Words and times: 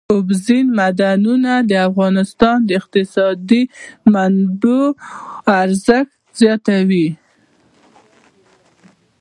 اوبزین 0.13 0.65
معدنونه 0.77 1.51
د 1.69 1.71
افغانستان 1.89 2.57
د 2.65 2.69
اقتصادي 2.79 3.63
منابعو 4.11 4.83
ارزښت 5.61 6.13
زیاتوي. 6.41 7.07